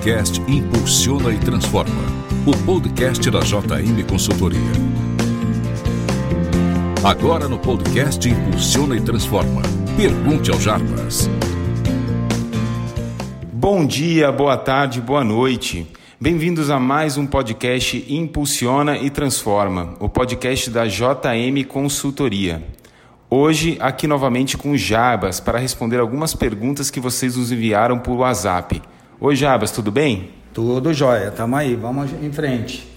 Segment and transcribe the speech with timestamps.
[0.00, 2.02] podcast Impulsiona e Transforma,
[2.46, 4.58] o podcast da JM Consultoria.
[7.04, 9.60] Agora no podcast Impulsiona e Transforma.
[9.98, 11.28] Pergunte ao Jarbas.
[13.52, 15.86] Bom dia, boa tarde, boa noite.
[16.18, 22.62] Bem-vindos a mais um podcast Impulsiona e Transforma, o podcast da JM Consultoria.
[23.28, 28.16] Hoje, aqui novamente com o Jabas para responder algumas perguntas que vocês nos enviaram por
[28.16, 28.80] WhatsApp.
[29.22, 30.30] Oi, Jabas, tudo bem?
[30.54, 32.88] Tudo jóia, tamo aí, vamos em frente.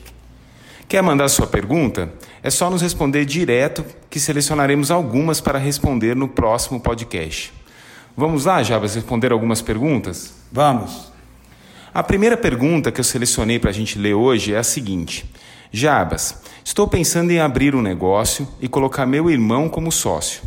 [0.87, 2.13] Quer mandar sua pergunta?
[2.41, 7.51] É só nos responder direto que selecionaremos algumas para responder no próximo podcast.
[8.15, 10.33] Vamos lá, Jabas, responder algumas perguntas?
[10.49, 11.11] Vamos.
[11.93, 15.29] A primeira pergunta que eu selecionei para a gente ler hoje é a seguinte:
[15.73, 20.41] Jabas, estou pensando em abrir um negócio e colocar meu irmão como sócio.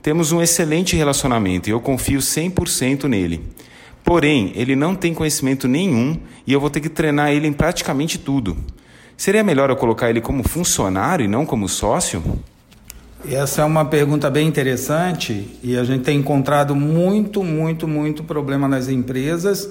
[0.00, 3.44] Temos um excelente relacionamento e eu confio 100% nele.
[4.08, 8.18] Porém, ele não tem conhecimento nenhum e eu vou ter que treinar ele em praticamente
[8.18, 8.56] tudo.
[9.18, 12.22] Seria melhor eu colocar ele como funcionário e não como sócio?
[13.30, 18.66] Essa é uma pergunta bem interessante e a gente tem encontrado muito, muito, muito problema
[18.66, 19.68] nas empresas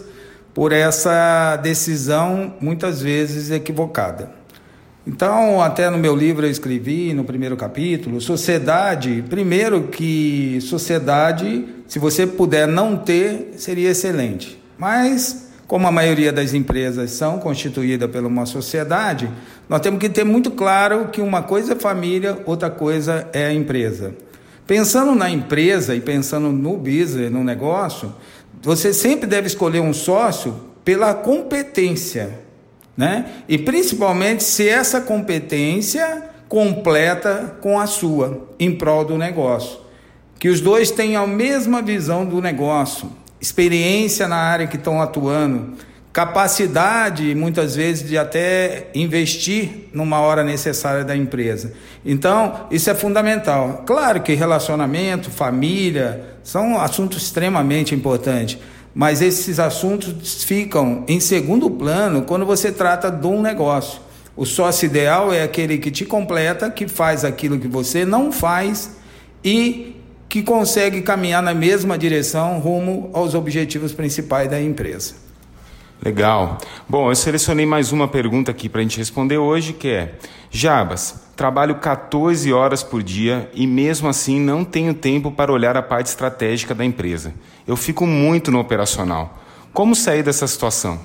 [0.53, 4.36] por essa decisão muitas vezes equivocada.
[5.07, 11.97] Então, até no meu livro eu escrevi, no primeiro capítulo, sociedade, primeiro que sociedade, se
[11.97, 14.61] você puder não ter, seria excelente.
[14.77, 19.31] Mas, como a maioria das empresas são constituídas por uma sociedade,
[19.69, 23.53] nós temos que ter muito claro que uma coisa é família, outra coisa é a
[23.53, 24.13] empresa.
[24.67, 28.13] Pensando na empresa e pensando no business, no negócio,
[28.61, 32.46] você sempre deve escolher um sócio pela competência
[32.97, 33.25] né?
[33.47, 39.79] E principalmente se essa competência completa com a sua em prol do negócio.
[40.39, 45.75] Que os dois tenham a mesma visão do negócio, experiência na área que estão atuando,
[46.13, 51.73] capacidade muitas vezes de até investir numa hora necessária da empresa.
[52.03, 53.83] Então, isso é fundamental.
[53.85, 58.57] Claro que relacionamento, família são assuntos extremamente importantes
[58.93, 64.01] mas esses assuntos ficam em segundo plano quando você trata de um negócio.
[64.35, 68.91] O sócio ideal é aquele que te completa, que faz aquilo que você não faz
[69.43, 69.95] e
[70.29, 75.26] que consegue caminhar na mesma direção rumo aos objetivos principais da empresa.
[76.03, 76.59] Legal.
[76.87, 80.15] Bom, eu selecionei mais uma pergunta aqui para a gente responder hoje, que é:
[80.51, 85.81] Jabas, trabalho 14 horas por dia e mesmo assim não tenho tempo para olhar a
[85.81, 87.33] parte estratégica da empresa.
[87.67, 89.37] Eu fico muito no operacional.
[89.73, 90.99] Como sair dessa situação?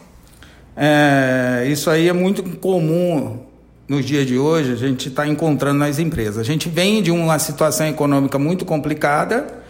[0.77, 3.41] É, isso aí é muito comum
[3.89, 6.39] nos dias de hoje, a gente está encontrando nas empresas.
[6.39, 9.62] A gente vem de uma situação econômica muito complicada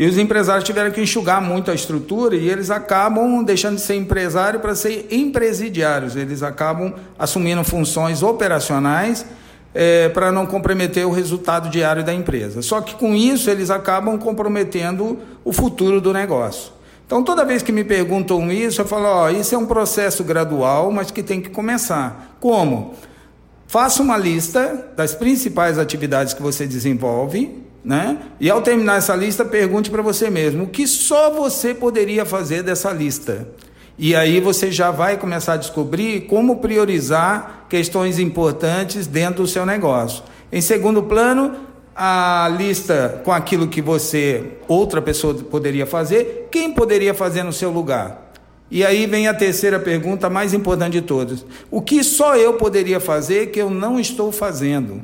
[0.00, 3.96] e os empresários tiveram que enxugar muito a estrutura e eles acabam deixando de ser
[3.96, 6.16] empresário para ser empresidiários.
[6.16, 9.26] Eles acabam assumindo funções operacionais
[9.74, 12.62] é, para não comprometer o resultado diário da empresa.
[12.62, 16.72] Só que com isso eles acabam comprometendo o futuro do negócio.
[17.04, 20.90] Então, toda vez que me perguntam isso, eu falo: ó, isso é um processo gradual,
[20.90, 22.38] mas que tem que começar.
[22.40, 22.94] Como?
[23.66, 28.18] Faça uma lista das principais atividades que você desenvolve, né?
[28.38, 32.62] E ao terminar essa lista, pergunte para você mesmo o que só você poderia fazer
[32.62, 33.48] dessa lista.
[33.98, 39.66] E aí você já vai começar a descobrir como priorizar questões importantes dentro do seu
[39.66, 40.24] negócio.
[40.50, 41.56] Em segundo plano,
[41.94, 47.70] a lista com aquilo que você, outra pessoa poderia fazer, quem poderia fazer no seu
[47.70, 48.32] lugar?
[48.70, 53.00] E aí vem a terceira pergunta, mais importante de todas: o que só eu poderia
[53.00, 55.02] fazer que eu não estou fazendo?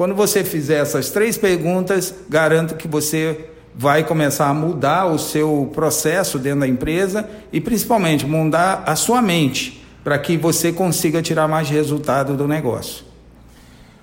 [0.00, 5.70] Quando você fizer essas três perguntas, garanto que você vai começar a mudar o seu
[5.74, 11.46] processo dentro da empresa e principalmente mudar a sua mente para que você consiga tirar
[11.46, 13.04] mais resultado do negócio.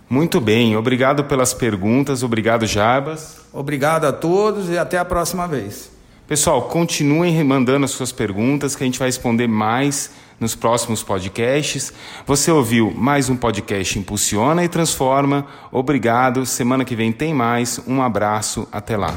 [0.07, 3.37] Muito bem, obrigado pelas perguntas, obrigado Jabas.
[3.51, 5.89] Obrigado a todos e até a próxima vez.
[6.27, 11.93] Pessoal, continuem mandando as suas perguntas que a gente vai responder mais nos próximos podcasts.
[12.25, 15.45] Você ouviu mais um podcast Impulsiona e Transforma.
[15.71, 16.45] Obrigado.
[16.45, 17.79] Semana que vem tem mais.
[17.87, 18.67] Um abraço.
[18.71, 19.13] Até lá.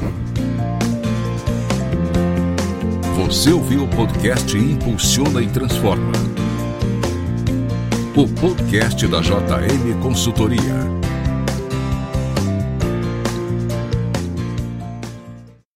[3.15, 6.11] Você ouviu o podcast Impulsiona e Transforma.
[8.15, 11.00] O podcast da JM Consultoria.